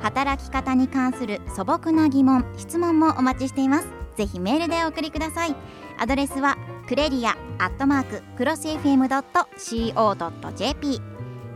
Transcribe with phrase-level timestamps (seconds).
[0.00, 3.88] 働き方に関する素朴な疑問質問もお待ちしています。
[4.16, 5.54] ぜひメールでお送りください。
[5.98, 6.56] アドレスは
[6.88, 9.58] クレリアアットマーククロス FM.co.jp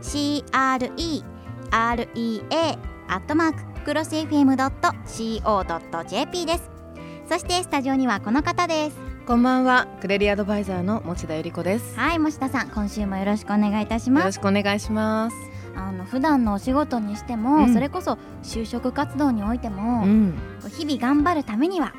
[0.01, 1.23] CREREA
[3.07, 4.85] アットマーククロス FM.co.jp
[6.45, 6.71] です。
[7.27, 8.97] そしてスタジオにはこの方です。
[9.25, 9.87] こんばんは。
[10.01, 11.97] クレリアドバイザーの持田由里子です。
[11.97, 14.23] はい持田さん今週もよろしくお願いいたします。
[14.23, 17.73] よろしくお願いしますあの普段のお仕事にしても、うん。
[17.73, 20.35] それこそ就職活動においても、うん。
[20.69, 21.93] 日々頑張るためには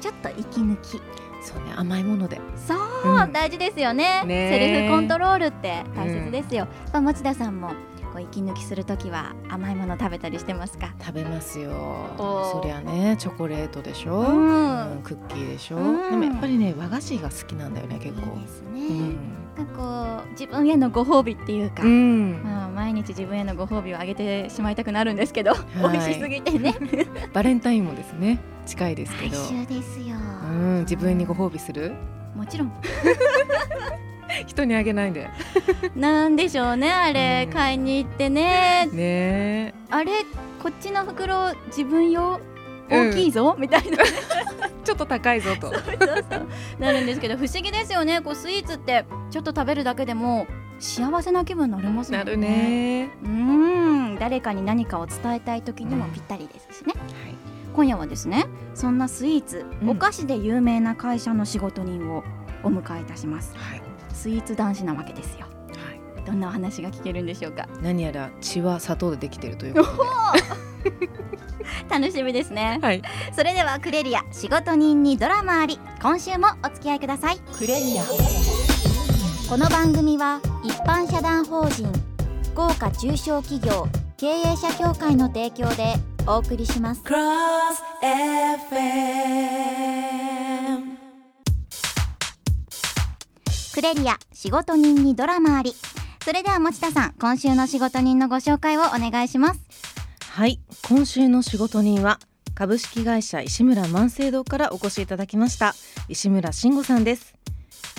[0.00, 1.00] ちょっと息抜き。
[1.44, 2.40] そうね甘いもので。
[2.56, 3.32] そう、うん。
[3.32, 4.24] 大事ですよね。
[4.24, 7.70] ねセルフコントロールって大切ですよ、まあ持田さんも
[8.12, 10.94] こう息抜きするときは甘いもの食べたりしてますか？
[11.00, 11.70] 食べますよ。
[12.16, 14.92] そりゃねチョコレートでしょ、うん。
[14.92, 16.10] うんクッキーでしょ、うん。
[16.10, 18.36] でもやっぱりね和菓子が好きなんだよね結構。
[18.36, 19.16] いいですね、うん
[19.52, 22.42] かこう自分へのご褒美っていうか、うん。
[22.42, 25.56] まあ、毎日自分へのご褒美をあげてしまいたくなるんですけど、い。
[25.80, 26.74] 美味しすぎてね。
[27.32, 31.92] バレンタインもですね近いですけ来ど週ですよ、うん自分にご褒美する？
[32.34, 32.72] もちろん。
[34.46, 35.28] 人にあげないで。
[35.94, 37.52] なんでしょうねあれ、うん。
[37.52, 38.88] 買いに行ってね。
[38.92, 39.74] ね。
[39.90, 40.12] あれ
[40.62, 42.40] こっちの袋自分用？
[42.92, 43.98] 大きいぞ、みたいな。
[44.84, 45.72] ちょっと高いぞと。
[46.78, 48.20] なるんですけど不思議ですよね。
[48.20, 50.46] こうスイーツってちょっと食べるだけでも
[50.78, 53.10] 幸せな気分になりますもんなるね。
[53.22, 54.18] うーん。
[54.18, 57.34] 誰かに何かを伝えたい時にもぴったりですしね、はい。
[57.74, 59.90] 今夜はですねそんなスイーツ、うん。
[59.90, 62.24] お菓子で有名な会社の仕事人を
[62.62, 63.56] お迎えいたします。
[63.56, 63.82] はい。
[64.12, 65.46] スイーツ男子なわけですよ。
[65.46, 65.51] はい
[66.26, 67.68] どんなお話が聞けるんでしょうか？
[67.82, 69.98] 何やら血は砂糖でできてるということで。
[71.90, 72.78] 楽しみですね。
[72.82, 73.02] はい。
[73.36, 75.78] それではクレリア仕事人にドラマあり。
[76.00, 77.38] 今週もお付き合いください。
[77.58, 78.04] クレリア。
[79.48, 81.86] この番組は一般社団法人
[82.52, 85.94] 福岡中小企業経営者協会の提供で
[86.26, 87.02] お送りします。
[87.02, 87.12] Cross
[88.02, 88.82] FM
[93.74, 95.74] クレリア仕事人にドラマあり
[96.24, 99.60] それでは持田さん今週の仕事人のご紹介をお願いします。
[100.30, 102.20] はい今週の仕事人は
[102.54, 105.74] 株式会社石村万世堂からお越しいただきました
[106.08, 107.34] 石村慎吾さんです。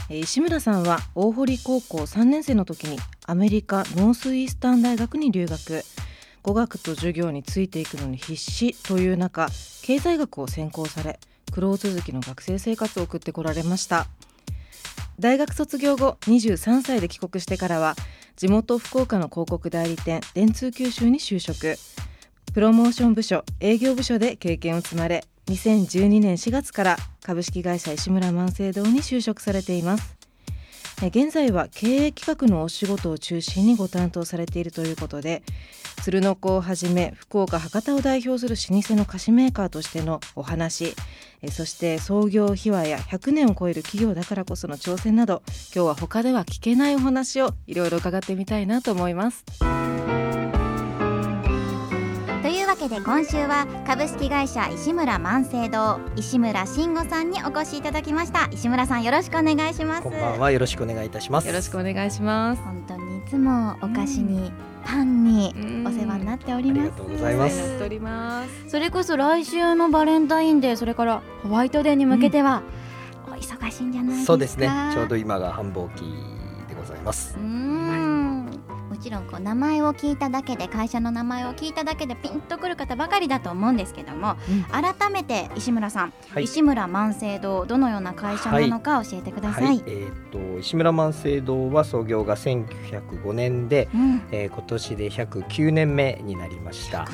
[0.10, 5.84] えー石村さんは大堀高校3年生の時にアメリカノースイースタン大学に留学。
[6.44, 9.48] 語学と授業についていくのに必死という中
[9.82, 11.18] 経済学を専攻され
[11.54, 14.08] 苦労続きの学生生活を送ってこられました。
[15.20, 17.96] 大学卒業後23歳で帰国してからは
[18.36, 21.76] 地元福岡の広告代理店電通九州に就職。
[22.54, 30.23] プロモーション部署営業部署で経験を積まれ2012年4月から株式会社石村万世堂に就職されています。
[31.08, 35.44] 現在は経営企画のお仕事を中心にご担当されているということで
[36.04, 40.96] 鶴の子をはじめ福岡博多を代表する老舗の菓子メーカーとしてのお話
[41.52, 45.44] そして創業秘話や100年を超える企業だからこその挑戦など
[45.76, 49.44] 今日は他では聞けないお話をいろいろ伺ってみたいなと思います。
[52.74, 58.50] わけで今週は株式会社石村万世堂石村慎吾さんにお越しいただきました。
[58.52, 60.02] 石村さんよろしくお願いします。
[60.02, 60.50] こんばんは。
[60.50, 61.48] よろしくお願いいたします。
[61.48, 62.64] よろしくお願いします。
[62.64, 64.52] 本当にいつもお菓子に
[64.84, 65.54] パンに
[65.86, 66.80] お世話になっております。
[66.80, 68.00] ありがとうございます。
[68.00, 68.70] ます。
[68.70, 72.64] それこそ来週のバレンタインデーそれからホワイトデーに向けては、
[73.28, 74.26] お忙しいんじゃないですか。
[74.26, 74.68] そうですね。
[74.92, 76.06] ちょうど今が繁忙期
[76.68, 77.36] でございます。
[77.38, 77.44] うー。
[77.44, 77.84] ん。
[77.88, 78.03] も
[79.04, 86.46] ちろんこう名前を聞いただけで会社の名前を聞いただけでピンとくる方ばかりだと思うんですけども、うん改めて石村さん、はい。
[86.46, 89.84] 石村万世堂どのような会社なのか教えてください、はい。
[89.86, 97.06] えっ、と石村万世堂は創業が1905年で、うん、えー今年で109年目になりました。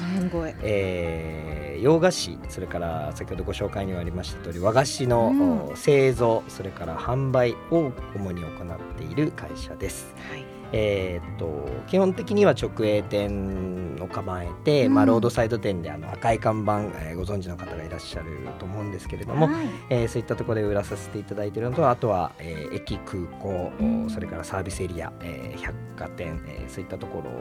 [0.62, 10.14] ええー洋菓子それから先ほどご紹介にもありました通り和菓子の、うんお製造それから販売を主に行っている会社です。
[10.30, 14.94] はいえーっと基本的には直営店を構えて、うん。
[14.94, 18.26] まあ、ロードサイド店であの赤い看板、えーご存知の方がいらっしゃる
[18.60, 19.66] と思うんですけれども、はい。
[19.90, 24.10] えーそういったところで売らさせていただいているのとあとは、えー駅空港、うん。
[24.10, 27.32] それからサービスエリア、えー百貨店、えーそういったところ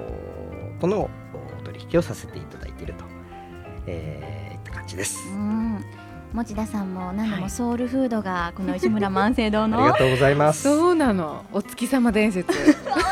[0.80, 1.10] との
[1.60, 3.04] お取引をさせていただいていると
[3.86, 5.18] えー、いった感じです。
[5.28, 5.84] うん。
[6.34, 7.42] 持田さんも何ではい。
[7.42, 10.62] もソウルフードがこの石村万世堂のありがとうございます。
[10.64, 11.44] そうなの。
[11.52, 12.52] お月様伝説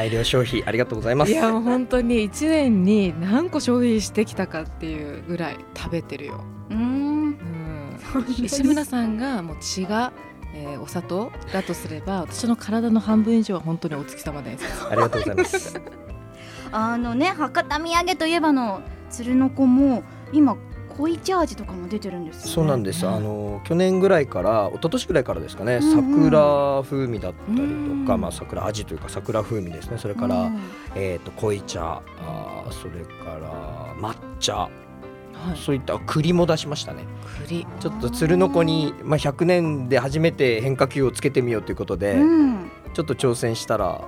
[0.00, 1.32] 大量消費ありがとうございます。
[1.32, 7.98] いやもう本当に一年に何個消費してきたかっていうぐらい食べてるよ、うんうん、
[8.42, 10.12] 石村さんがもう血が、
[10.54, 15.78] えーお砂糖だとすれば私の体の半分以上は本当にお月様伝説ありがとうございます。
[16.72, 18.80] あのね博多土産といえばの
[19.10, 20.02] 鶴の子も
[20.32, 20.56] 今
[20.96, 23.06] 濃いチャージとかも出てるんですよ、ね、そうなんです。
[23.06, 25.90] うんあの去年ぐらいから一昨年ぐらいからですかね、うんうん
[26.20, 27.62] 桜風味だったりと
[28.06, 29.98] か、うんまあ桜味というか桜風味ですね。
[29.98, 30.60] それから、うん
[30.94, 34.70] えっ、と濃い茶、あーそれから抹茶、はい
[35.56, 37.04] そういった栗も出しましたね。
[37.46, 44.02] 栗ちょっと鶴の子にまあ100年で初めて変化球をつけてみようということで、うんちょっと挑戦したら。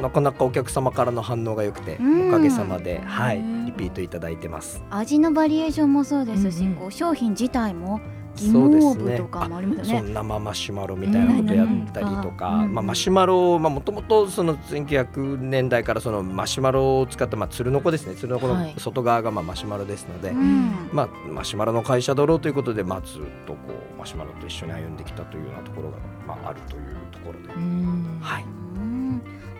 [0.00, 2.28] なかなかお客様からの反応が良くて、うん。
[2.28, 4.82] おかげさまで、はいうん、リピートいただいてます。
[4.90, 6.66] 味のバリエーションもそうですし、うん。
[6.68, 8.00] うんこう商品自体も
[8.36, 9.16] ギそうですモーブね。
[9.18, 10.00] とかもありますね。
[10.00, 12.64] ん生マシュマロみたいなことやったりとか、うん。
[12.64, 18.14] うんまあ、マシュマロまあもともとその1900年代からそのマシュマロを使ったまあ鶴の子ですね。
[18.14, 18.74] 鶴の子のはい。
[18.78, 20.88] 外側がまあマシュマロですので、うん。
[20.92, 23.58] まあ、マシュマロの会社だろうということで、まあ、ずっとこ
[23.94, 28.18] うマシュマロと一緒に歩んできたというようなところが、まあ、あるというところで、うん。
[28.20, 28.69] はい、うん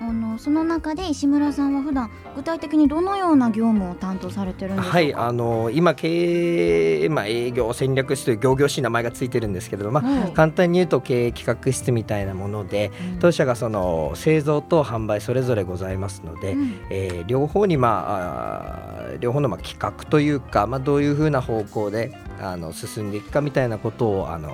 [0.02, 4.96] あのその中で石村さんは普段具体的にどのような業務を担当されてるんでしょうか？
[4.96, 10.32] はい、あの今経営、まあ、営業戦略室という行々しい名前がついてるんですけれども、まあはい。
[10.32, 16.74] 簡単に言うと経営企画室みたいなもので当社がその製造と販売それぞれございますので、うん。
[16.90, 24.48] えー両方に、まあ、両方のまあ企画というか、まあ、どういうふうな方向であの進んでいくかみたいなことを、あの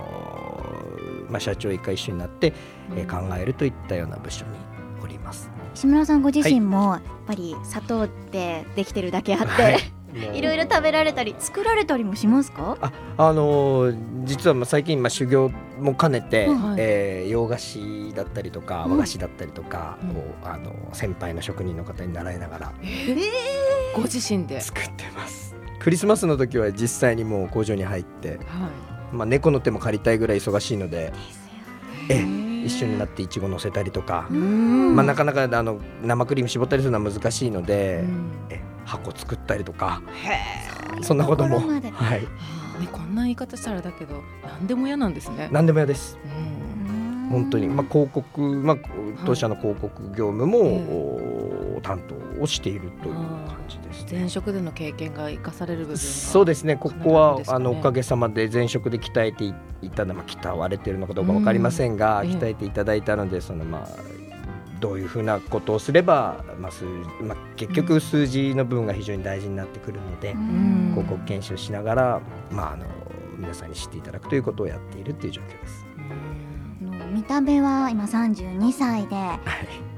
[1.29, 2.53] ーまあ、社長以下一緒になって、
[2.97, 4.51] えー考えるといったような部署に
[5.77, 5.87] おります。
[5.87, 9.79] 石村さんご自身もやっぱり砂糖ってできてるだけあって、はい。
[10.33, 12.79] い、ろいろ食べられたり作られたりもしますか？
[12.81, 16.77] ああのー実はまあ最近まあ修行も兼ねて、うんはい。
[16.79, 18.93] えー洋菓子だったりとかうん。
[18.93, 20.11] 和菓子だったりとかうん。
[20.17, 22.73] を、あの先輩の職人の方に習いながら
[23.95, 25.55] ご自身で、はい、作ってます。
[25.79, 28.41] クリスマスの時は実際にもう工場に入って、
[29.13, 31.13] まあ、猫の手も借りたいぐらい忙しいので
[32.09, 34.95] ええ一緒になっていちご乗せたりとか、うん。
[34.95, 38.31] まあ、なかなかあの生クリーム絞ったりするのは難しいので、うん。
[38.51, 40.03] え箱作ったりとか。
[40.25, 41.93] へそんなことも、ね、
[42.93, 45.49] こんな言い方したらだけど何でも嫌なんですね。
[45.51, 46.19] 何でも嫌です。
[46.25, 47.29] うん。
[47.31, 48.77] 本当に、まあ、広告、まあ、
[49.25, 53.15] 当社の広告業務も、担当をしているという。
[53.15, 54.21] 感じですね。
[54.21, 59.45] 前職での経験が生かされる部分がそうですね、ここは、あのおかげさまで前職で鍛えて
[59.83, 62.29] いたの、まあ、鍛われているのかどうか分かりませんが、うん。
[62.29, 63.89] ええ鍛えていただいたのでその、まあ、
[64.81, 66.85] どういうふうなことをすれば、まあ数
[67.21, 70.91] まあ、結局数字の部分が非常に大事になってくるので、ん。
[70.91, 72.21] 広告研修しながら、
[72.51, 72.85] まあ、あの
[73.37, 75.87] 皆さんに知っていただくということをやっているという状況です。
[77.13, 79.96] 見た目は今32歳ではい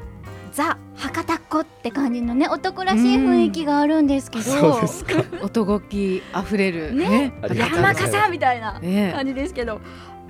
[0.52, 4.78] ザ博多っ子って感じのね男らしい雰囲気があるんですけど。
[5.42, 6.94] 男気あふれる。
[6.94, 7.32] ね。
[7.54, 9.80] 山笠みたいなね感じですけど、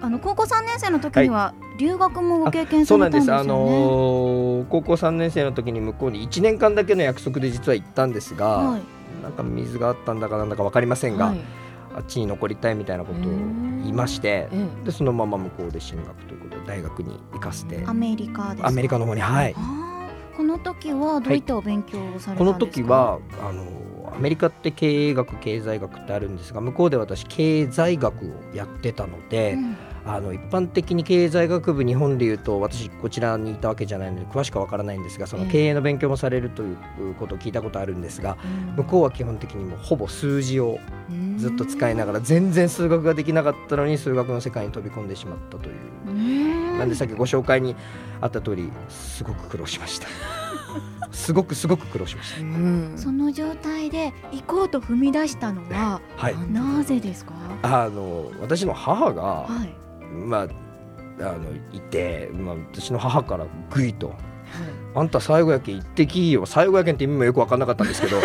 [0.01, 3.27] あの高校3年生の時には留学もご経験さそうなんです。
[3.27, 3.49] れたんです。
[3.49, 3.71] よね。
[3.71, 8.83] あのー高校3年生の時に向こうに1年間だけの約束で実は行ったんですが、はい。
[9.23, 11.41] なんか水があったんだかなんだか分かりませんが、はい。
[11.97, 13.33] あっちに残りたいみたいなことを
[13.83, 17.83] 言いましてえでそのまま向こうで進学ということで大学に行かせて。
[17.87, 18.69] アメリカですか？
[18.69, 19.55] アメリカの方にはい
[20.39, 29.77] この時はどういったお勉強をされたこのんですか、時はあのアメリカって経営学経済学ってあるんですが向こうで私経済学をやってたので、うん。
[30.07, 35.51] あの一般的に経済学部日本でいうと私こちらにいたわけじゃないので詳しくは分からないんですがそのええ。
[35.51, 36.77] 経営の勉強もされるという
[37.19, 38.39] ことを聞いたことあるんですが
[38.77, 40.79] 向こうは基本的にもうほぼ数字を
[41.37, 45.75] ずっと使いながら全然数学ができなかったのに数学の世界に飛び込んでしまったという。
[46.07, 46.11] う
[46.65, 47.75] んなんでさっきご紹介に
[48.21, 50.09] あった通りすごく苦労しました。
[51.13, 52.93] すごくすごく苦労しましうん。
[52.97, 56.37] その状態で行こうと踏み出したのはたはい。
[56.53, 57.33] なぜですか？
[57.63, 59.75] あの私の母がはい。
[60.15, 60.47] まあ
[61.21, 61.39] あの
[61.73, 64.15] いて、まあ、私の母からぐいと
[64.95, 68.19] 「あんた最後やけん行ってきいよ」最後やけんって意味もよく分かんなかったんですけど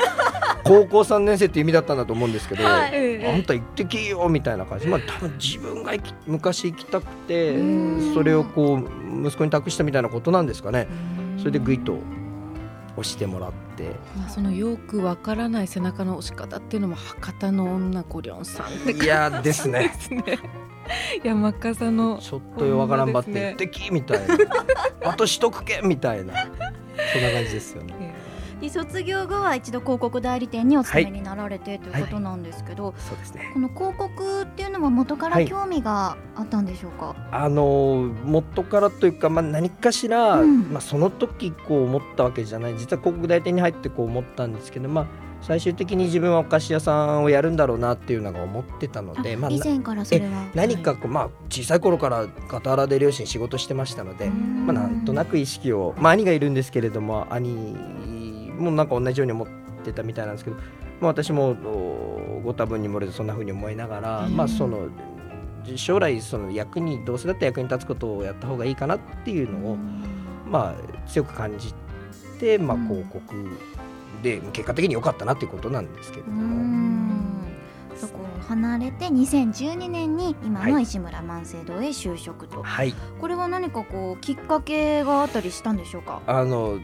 [0.64, 3.26] 高校3年生って意味だったんだと思うんですけど、はい。
[3.28, 4.88] あんた行ってきいよみたいな感じ。
[4.88, 8.14] まあ多分自分が行き昔行きたくてうん。
[8.14, 10.88] それをこう息子に託したみたいなことなんですかね。
[11.38, 11.98] それでぐいと
[12.96, 13.96] 押してもらって。
[14.18, 19.92] まあ、そのよくわからない背中の押し方っていうのも博多の女ごりょんさんっていやですね。
[21.24, 24.38] 山笠のちょっとよわからんばって行ってきみたいな。
[25.12, 26.34] あとしとくけみたいな。
[27.14, 28.23] そんな感じですよね。
[28.64, 33.52] で卒業後は一度広告代理店にお勤めになられて、ということなんですけど、そうですね。
[33.54, 35.50] この広告っていうのは元からはい。
[35.50, 40.72] 興味があったんでしょうか、あの元からというか、まあ、何かしら、うん。
[40.72, 42.78] まあ、その時こう思ったわけじゃない。
[42.78, 45.08] 実は広告代理店に入ってこう思ったんですけど、まあ、
[45.42, 50.50] 最終的に自分はお菓子屋さんをやるんだろうなっていうのが思ってたので、まあ、な以前からそれは。
[50.56, 57.76] 何かこう、まあ、小さい頃から傍らで両親仕事してましたので、まあ、なんとなく意識を、まあ、兄がいるんですけれども兄
[58.70, 59.48] もなんか同じように思っ
[59.84, 60.62] てたみたいなんですけど、ま
[61.04, 64.36] あ、私もおご多分に漏れずそんな風に思いながら、うん。
[64.36, 64.88] まあ、その
[65.76, 69.78] 将来その役にどうせだって役に立つことをやった方がいいかなっていうのを、
[70.46, 71.74] まあ、強く感じ
[72.40, 73.36] て、まあ、うん広告
[74.22, 76.42] で結果的に良かったなっていうことなんですけれうども。
[76.44, 77.04] ん。
[77.96, 80.84] そこを離れて2012年に今のはい。
[80.84, 82.94] 石村万世堂へ就職と、はい。
[83.22, 86.22] これは何かこうきっかけがあったりしたんでしょうか？
[86.26, 86.80] あの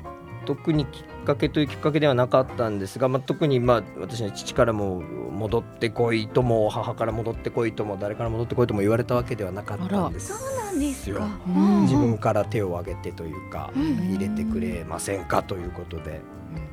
[0.50, 11.30] 特にきっかけというきっかけではなかったんですが、まあ、特に、まあ、私の父からも戻ってこいとも母から戻ってこいとも誰から戻ってこいとも言われたわけではなかったんですそうなんですよか。
[11.48, 11.82] うん。
[11.84, 16.22] 自分から手を挙げてというか、うん入れてくれませんかということで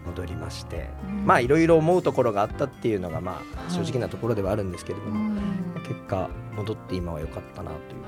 [0.06, 1.26] 戻りまして、うん。
[1.26, 5.82] まあいろいろ思うところがあったっていうのが、まあ、はい正直なところではあるんですけれども、うん。
[5.82, 7.98] 結果戻って今は良かったなというふうに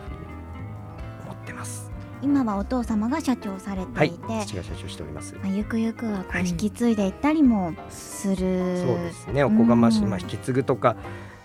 [1.25, 1.98] 思ってます。
[2.23, 5.35] 今はお父様が社長されはいていて、父が社長しております。
[5.43, 6.49] まあ、ゆくゆくはこうはい。
[6.49, 8.47] 引き継いでいったりもする、そう
[8.99, 9.45] ですね。
[9.45, 10.11] おこがましい、うん。
[10.11, 10.97] まあ、引き継ぐとか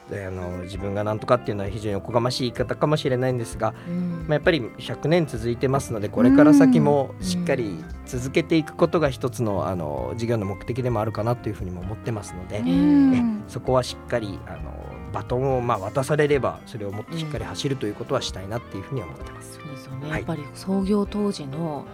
[0.10, 4.26] であの自分がなんとかっていうのは非常におこがましい言い方かもしれないんですが、うん。
[4.28, 13.14] まあ、やっぱり100年続いてますのでこれから先もしっかり続けていくことが一つのあの事業の目的でもあるかなというふうにも思ってますので、うん。
[13.14, 19.54] えそこはしっかりあのバトンをまあ渡されればそれをもっとしっかり走るということはしたいなっていうふうには思ってます。
[19.54, 20.20] そうですよね、はい。
[20.20, 21.86] やっぱり創業当時の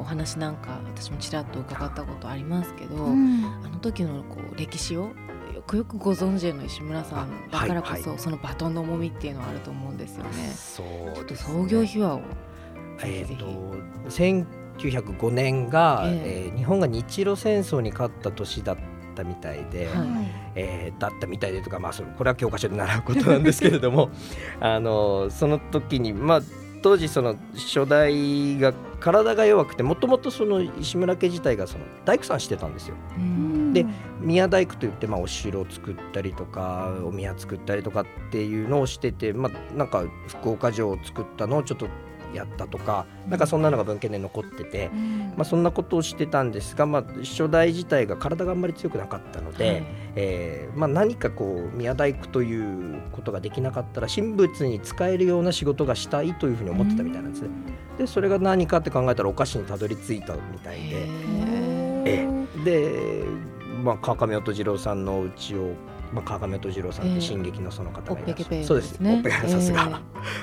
[0.00, 3.44] お話なんか私もちらっと伺ったことありますけど、うん。
[3.64, 5.12] あの時のこう歴史を
[5.54, 10.30] よくよくご存知の石村さんだからこそ、はいそのバトンの重みっていうのはあると思うんですよね。
[10.54, 12.24] そうちょっと創業秘話をぜ
[13.04, 13.46] えー、ひぜひと
[14.08, 16.52] 1905年が、ええ。
[16.54, 18.76] ー日本が日露戦争に勝った年だっ
[19.12, 19.96] たみたいで、はい
[20.54, 24.10] えーだったみたいでとか、まあ、それこれは教科書で習うことなんですけれども
[24.60, 26.40] あのその時に、まあ、
[26.82, 32.96] 当時その初代が体が弱くてもともとその石村家自体がその大工さんしてたんですよ。
[33.16, 33.86] うんで
[34.20, 41.88] 宮大工といって、まあ、お城を作ったりとかお宮作ったりとかっていうのをしてて、まあ、なんか福岡城を作ったのをちょっと
[42.34, 45.18] やったとか、なんかそんなのが文献で残ってて、うん。
[45.36, 49.84] まあ、そんなことをしてたんですが、まあ、初代自体が体があんまり強くなかったので、はい。
[50.14, 57.48] えーまあ、何かこう宮大工ということができなかったら神仏に使えるような仕事がしたいというふうに思ってたみたいなんですね。
[57.98, 60.96] でそれが何かって考えたらお菓子にたどり着いたみたいで。
[60.96, 61.08] へ
[62.04, 62.64] ええ。
[62.64, 63.24] で、
[63.82, 65.74] まあ、川上音次郎さんのお家を、
[66.12, 69.00] まあ、川上音次郎さんって進撃のその方がいらっしゃおっぺけぺーそうです。
[69.00, 69.16] ね。
[69.16, 70.00] おっぺけさすえが、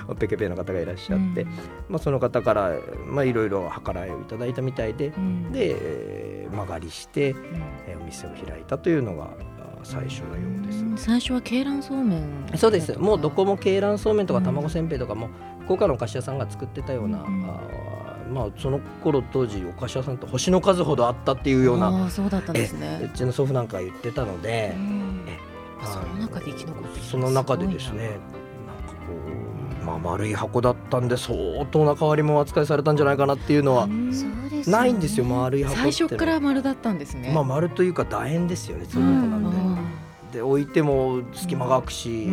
[0.07, 1.49] おっぺけぺーの方がいらっしゃって、うん。
[1.89, 2.71] まあ、その方から
[3.05, 5.51] まあいろいろ計らいをいただいたみたいで、うん。
[5.51, 7.39] で、えー間借りして、うん。
[7.87, 9.29] えーお店を開いたというのがあ
[9.83, 10.83] 最初のようです。
[10.83, 10.97] ん。
[10.97, 12.21] 最初は鶏卵そうめん
[12.57, 12.97] そうです。
[12.97, 15.29] もうどこもも鶏卵そうめんとかうん卵せんべいとかも
[15.65, 23.09] 福岡のお菓子屋さんが作ってたような、うんあーまあその頃当時お菓子屋さんって星の数ほどあったっていうようなああそうだったんですうね。
[23.15, 25.21] ちの祖父なんかが言ってたので、うん。
[25.27, 25.37] え
[25.85, 28.19] その中で生き残ってその中でですねなんか
[29.05, 29.13] こ
[29.81, 33.87] う、まあ、丸い箱だったんで相当な変わり者扱いされたんじゃないかなっていうのは
[34.67, 37.31] ないんですよ丸い箱って最初から丸だったんですね。
[37.33, 39.75] まあ丸というか楕円ですよねそうういうんことなん。
[39.75, 39.81] で。
[39.81, 42.27] あで置いても隙間が空くし、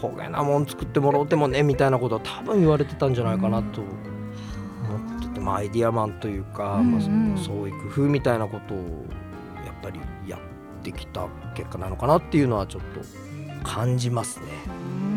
[0.00, 6.92] こげなもん作ってもらおうてもねみたいなことは多分言われてたんじゃないかなと思ってて、まあ、アイディアマンというか、うんうん。
[6.92, 8.76] まあ、その創意工夫みたいなことを
[9.64, 10.40] やっぱりやっ
[10.80, 13.00] てきた結果なのかなっていうのはちょっと
[13.68, 14.46] 感じますね。
[14.68, 14.70] う
[15.06, 15.10] ん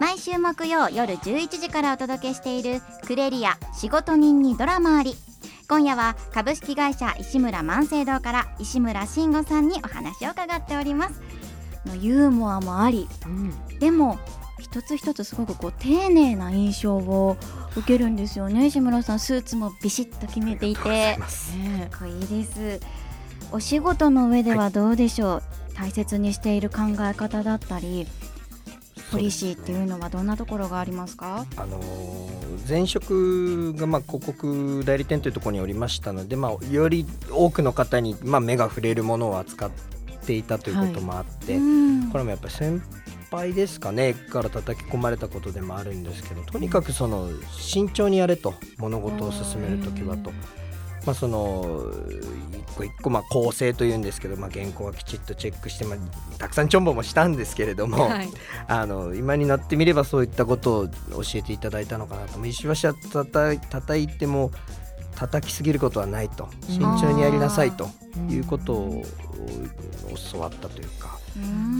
[0.00, 5.14] 毎週木曜夜11時からお届けしているクレリア仕事人にドラマあり。
[5.68, 11.20] 今夜は株式会社石村万世堂から石村慎吾さんにお話を伺っております。
[11.86, 13.08] のユーモアもあり。
[13.26, 13.78] うん。
[13.78, 14.18] でも
[14.58, 17.36] 一つ一つすごくこう丁寧な印象を
[17.76, 18.66] 受けるんですよね。
[18.66, 20.80] 石村さんスーツもビシッと決めていて。
[20.82, 22.80] かっこいいです。
[23.52, 25.42] お仕事の上ではどうでしょう、
[25.74, 28.06] 大切にしている考え方だったり
[29.10, 31.46] ポリシーっていうのはどんなところがありますか？
[31.56, 39.70] あのー前職がまあ広告代理店というところにおりましたので、まあ、より多くの方にまあ目が触れるものを扱っ
[40.24, 42.10] ていたということもあって、うん。
[42.10, 42.80] これもやっぱり先
[43.30, 44.14] 輩ですかね。
[44.14, 50.32] から叩き込まれたことでもあるんですけどとにかくその慎重にやれと物事を進める時はと。
[51.06, 51.90] まあ、その
[52.52, 55.98] 一個一個まあ構成というんですけど、まあ、原稿はきちっとチェックして、まあ、
[56.38, 58.28] たくさんチョンボもしたんですけれども、はい。
[58.68, 62.44] あの今になってみればそういったことを教えていただいたのかなと。
[62.44, 64.50] 石橋はたた叩いても
[65.16, 66.48] 叩きすぎることはないと。
[66.68, 67.88] 慎重にやりなさいと
[68.28, 69.02] いうことを
[70.32, 71.19] 教わったというか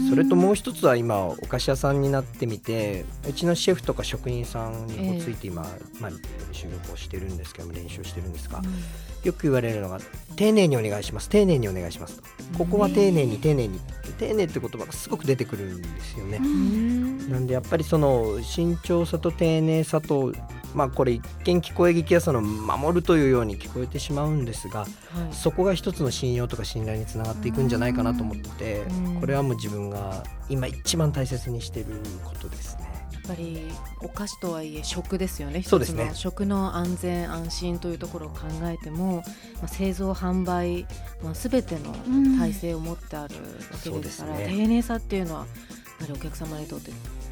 [0.09, 5.63] それともう一つは今お菓子屋さんになってみてうちのシェフとか職人さんについて今、
[5.99, 6.11] まあ、
[6.51, 8.61] 収録をしてるんですけども練習してるんですが、
[9.23, 9.99] よく言われるのが
[10.35, 11.29] 丁寧にお願いします。
[11.29, 12.23] 丁寧にお願いしますと。
[12.57, 13.79] ここは丁寧に丁寧に。
[14.17, 16.39] 丁寧って言葉がすごく出てくるんですよね。
[16.39, 20.33] なんでやっぱりその慎重さと丁寧さと
[20.73, 24.89] まあこれ一見聞こえ聞きはその守るというように聞こえてしまうんですがはい。
[25.33, 29.19] そこが一つの信用とか信頼につながっていくんじゃないかなと思ってうん。
[29.19, 32.91] これはもう自分が今一番大切にしていることですね。
[33.13, 35.61] やっぱりお菓子とはいえ食ですよね。
[35.61, 36.09] そうですね。
[36.15, 39.17] 食の安全安心というところを考えても、
[39.57, 40.87] まあ、製造販売、
[41.23, 41.93] まあ、全ての
[42.39, 44.47] 体制を持ってあるわけですから、そうですね。
[44.49, 45.47] 丁寧さっていうのはやっ
[45.99, 46.91] ぱりお客様にとって、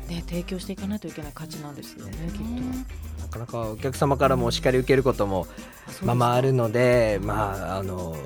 [0.10, 3.22] ね、提供していかないといけない価値なんですよねきっと。
[3.22, 5.46] なかなかお客様からもお叱り受けることも
[6.02, 8.18] まあまああるのでまああのお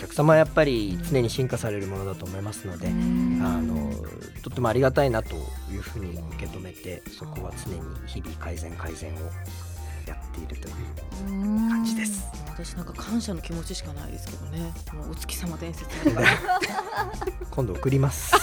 [0.00, 2.88] 客様はやっぱり常に進化されるものだと思いますので。
[2.88, 2.90] あ
[3.60, 3.92] の
[4.42, 5.36] とってもありがたいなと
[5.70, 9.18] いうふうに受け止めてそこは常に日々改善改善を
[10.06, 12.41] やっているという感じです。
[12.54, 15.88] 私なんか感謝の気持ちしかないですけどねもうお月様伝説
[17.50, 18.32] 今度送ります。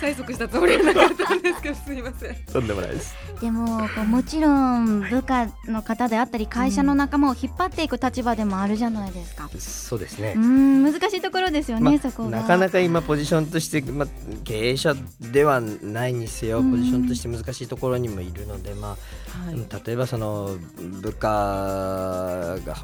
[0.00, 3.14] 催促したつもりはなかったんですけどすいませんとんでもないです。
[3.40, 9.48] でもこうもちろん部下の方であったり会社の仲間を引っ張っていく立場でもあるじゃないですか。
[9.58, 10.42] そうですねうー。
[10.42, 12.40] ん難しいところですよね、まあそこが。
[12.40, 14.08] なかなか今ポジションとして、まあ、
[14.44, 18.96] 経営者ではないにせようんポジションとして難しいところにもいるので、まあ
[19.32, 20.56] はい例えばその
[21.00, 22.76] 部下が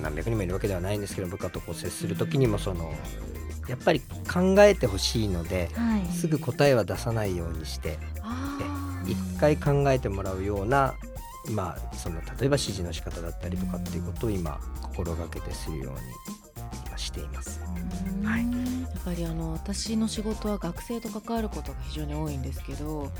[0.00, 2.94] 何百人もいるわけではないんですけど部下とこう接する時にもその
[3.68, 6.06] やっぱり考えてほしいのではい。
[6.12, 7.98] すぐ答えは出さないようにして
[9.06, 10.94] 一回考えてもらうような、
[11.50, 16.00] まあ、その例えば指示の仕方だったりとかっていうことを今心がけてするように
[16.86, 17.60] 今しています。
[18.24, 18.44] はい
[19.00, 23.10] やっぱりあの私の仕事は学生と関わることが非常に多いんですけど、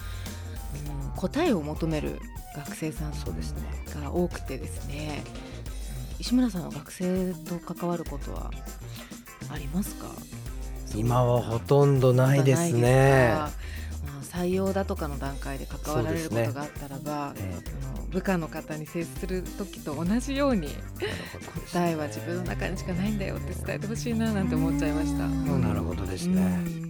[0.75, 2.21] うん、答えを求める
[2.57, 3.63] 学生さんそうですね。
[4.03, 5.23] が多くてですね。
[5.45, 5.51] うん
[6.21, 8.51] 石村さんは学生と関わることは
[9.49, 10.07] ありますか？
[10.95, 13.35] 今はほとんどないですね。
[14.23, 17.55] 採用だとかの段階で関わられることがあったらば、え
[17.95, 20.69] あの部下の方に接する時と同じようにね。
[21.73, 25.25] 答えは自分の中にしかないんだよって伝えてほしいななんて思っちゃいました。
[25.25, 26.43] うんなるほどですうね。
[26.43, 26.90] ん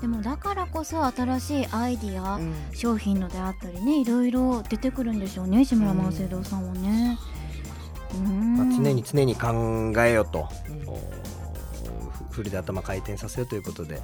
[0.00, 2.54] でもだからこそ新しいアイディア、うん。
[2.72, 7.18] 商品のであったりねいろいろ出てくるんでしょうね志村万世堂さんはね。
[8.12, 8.56] うーん。
[8.56, 10.88] まあ、常に常に考えよと、うん。
[10.88, 10.98] お
[12.30, 14.00] フルで頭回転させようということで、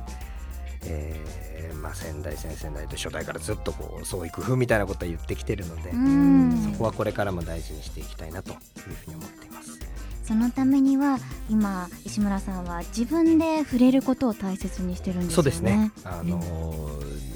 [0.87, 6.71] えーまあ、先代先々代と初代からずっとこう創意工夫みたいなことは言ってきてるので、うん。
[6.73, 8.59] そこはこれからも大事にしていきたいなという
[9.05, 9.84] ふうに思っています。
[10.25, 11.19] そのためには
[11.51, 15.35] 今石村さんは自分で触れることを大切にしてるんですよね。
[15.35, 15.93] そうですね。
[16.05, 17.35] あのー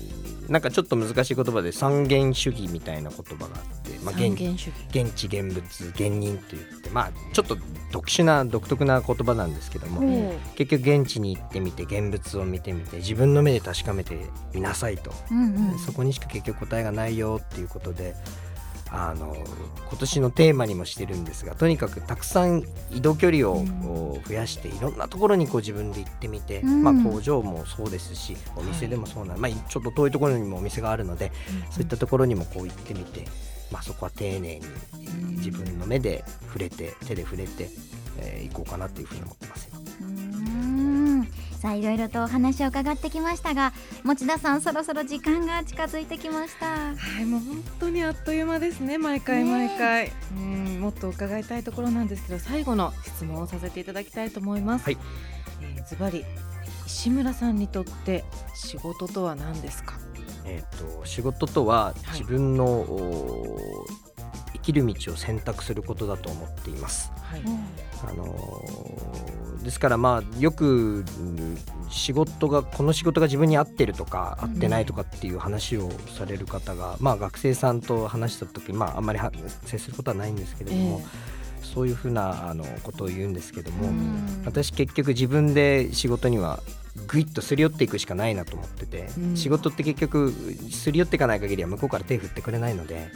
[0.49, 4.43] なんかちょっと難しい言葉で三元主義みたいな言葉があって、まあ、三現
[4.91, 7.59] 現地現物現人といってまあちょっと
[7.93, 15.35] 特殊な独特な言葉なんですけども、ほ結局現地に行ってみて現物を見てみて自分の目で確かめてみなさいと、う。
[15.35, 15.79] うんうん。
[15.79, 18.15] そこにしか結局答えがないよっていうことで
[18.91, 19.37] あの
[19.89, 23.65] 今年のテーマにもしてるんですがとにかくたくさん移動距離を
[24.27, 26.83] 増やしていろんなところにこう自分で行ってみて、うん。
[26.83, 31.33] まあ、工場もそうですしお店でもそうな、まあ、ちょっと遠いところにもお店があるので、
[31.71, 33.25] そういったところにもこう行ってみて、
[33.71, 34.67] まあ、そこは丁寧に
[35.01, 37.69] えー自分の目で触れて手で触れて、
[38.19, 39.68] えー行こうかなっていうふうに思ってます
[41.61, 43.73] さあいろいろとお話を伺ってきましたが
[44.05, 46.67] 持田さんそろそろ時間が近づいてきました。
[46.67, 54.85] はいもう本当にあっという間ですね毎回ね毎回、うんもっと伺いたいところなんですけど最後の質問をさせていただきたいと思います。
[54.85, 54.99] はい。
[55.61, 56.25] えーズバリ
[56.87, 59.99] 石村さんにとって仕事とは何ですか？
[60.45, 62.21] えー、と仕事とははい。
[62.21, 63.87] 自分の、お
[64.63, 67.11] 生きる道を選択することだと思っています。
[67.23, 67.43] はい。
[68.09, 71.59] あのーですからまあよくうん
[71.91, 79.33] 仕事がこの仕事が自分に合ってるとか合ってないとかっていう話をされる方が、まあ学生さんと話した時まああんまりは
[79.65, 81.03] 接することはないんですけれども、
[81.63, 84.43] そういうふうなあのことを言うんですけども、うん。
[84.45, 86.63] 私結局自分で仕事には
[87.07, 89.37] ぐいっとすり寄っていくしかないなと思ってて、うん。
[89.37, 90.33] 仕事って結局
[90.71, 93.11] すり寄っていかない限りは向こうから手振ってくれないので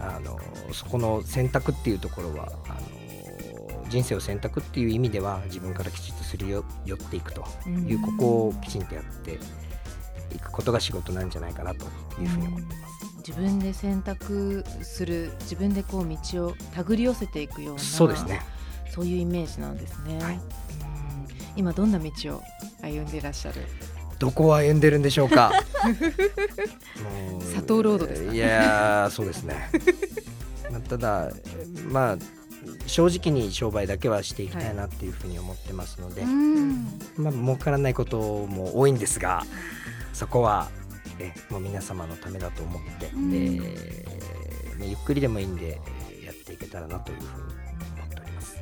[0.00, 0.38] あの
[0.72, 7.44] そこの選択っていうところはあの人生を選択っていう意味では自分からきちっとすり寄っていくと。
[7.66, 9.38] いう、うんここをきちんとやって
[10.34, 11.86] いくことが仕事なんじゃないかなと
[12.20, 13.06] いうふうに思ってます。
[13.28, 18.40] 自分で選択する自分でこう道を手繰り寄せていくようなそうですね。
[18.90, 20.34] そういうイメージなんですね、はい。
[20.34, 20.40] うん。
[21.56, 22.42] 今どんな道を
[22.82, 23.60] 歩んでいらっしゃる？
[24.20, 25.50] どこを歩んでるんでしょうか？
[27.02, 28.32] もう佐藤ロードですか？
[28.32, 29.70] いやーそうですね。
[30.70, 31.30] まあただ
[31.90, 32.16] まあ
[32.86, 37.00] 正直に商売だけはしていきたいなっていうふうに思ってますので、うん。
[37.16, 39.44] まあ儲からないことも多いんですが
[40.12, 40.68] そこは
[41.18, 43.34] えもう皆様のためだと思って、うん。
[43.34, 44.04] え
[44.82, 45.80] ゆっくりでもいいんで
[46.10, 48.56] えーやっていけたらなというふうに思っております。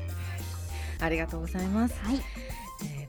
[1.01, 2.16] ありがとうございます、はい。
[2.16, 2.48] えー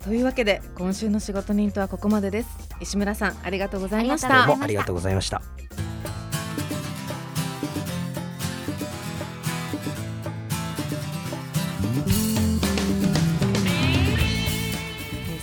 [0.03, 2.49] というわけで今週の仕事人とはここまでです。
[2.79, 4.47] 石村さんありがとうございましあた。
[4.47, 5.41] どうもありがとうございました。
[5.57, 5.69] えー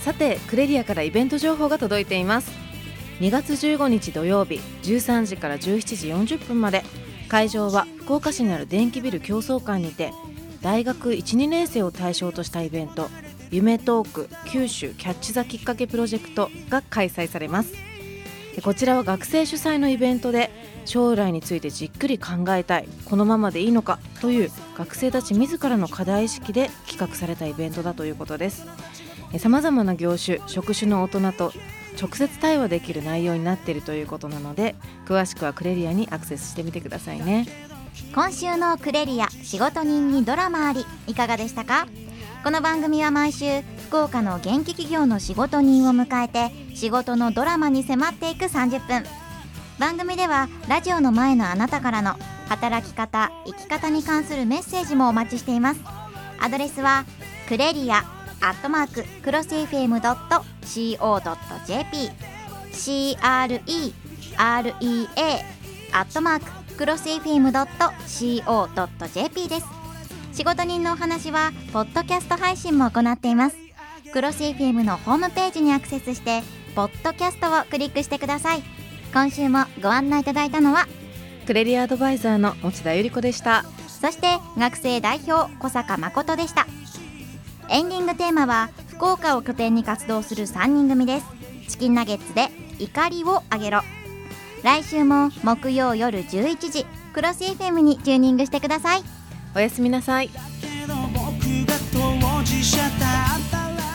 [0.03, 2.51] さてクレリアからイベント情報が届いています。
[3.19, 6.83] 2月15日土曜日13時から17時40分まで。
[7.27, 10.13] 会場は福岡市にある電気ビル競争館にて
[10.61, 13.09] 大学12年生を対象としたイベント
[13.51, 17.73] 夢トーク九州キャッチ・ザ・きっかけプロジェクトが開催されます。
[18.63, 20.49] こちらは学生主催のイベントで
[20.85, 28.65] 将来についてじっくり考えたいこのままでいいのかという学生たち自らの課題意識で企画されたイベントだということです。
[29.37, 31.53] さまざまな業種職種の大人と
[32.01, 37.45] 直接対話できる内容になっているということなので詳しくはクレリアにアクセスしてみてくださいね。
[38.13, 41.87] 今週のクレリア仕事人にドラマありいかがでしたか？
[42.47, 49.03] この番組は毎週福岡の元気企業の仕事人を迎えて仕事のドラマに迫っていく30分。
[49.77, 52.15] 番組ではラジオの前のあなたからの
[52.47, 55.81] 働き方生き方に関するメッセージもお待ちしています。
[56.39, 57.03] アドレスは
[57.49, 58.05] クレリア
[58.39, 60.37] アットマーククロス FM.co.jp
[62.71, 63.59] CREREA
[65.91, 66.45] アットマーク
[66.77, 67.49] クロス FM.co.jp
[69.49, 69.76] です。
[70.37, 73.57] 仕事人のお話はポッドキャスト配信も行っています。
[74.13, 76.43] クロス FM のホームページにアクセスして
[76.75, 78.61] ポッドキャストをクリックしてください。
[79.11, 80.85] 今週もご案内いただいたのは
[81.47, 83.65] クレリアアドバイザーの持田由里子でした。
[83.87, 84.27] そして
[84.59, 86.67] 学生代表小坂誠でした。
[87.71, 91.25] エンディングテーマは福岡を拠点に活動する3人組です。
[91.67, 93.81] チキンナゲッツで怒りをあげろ。
[94.63, 99.16] 来週も木曜夜11時クロス FM にチューニングしてください
[99.57, 100.29] おやすみなさい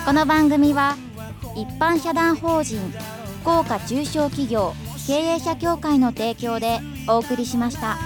[0.05, 0.97] この番組は
[1.55, 2.81] 一般社団法人
[3.43, 4.73] 福岡中小企業
[5.07, 7.97] 経営者協会の提供でお送りしました。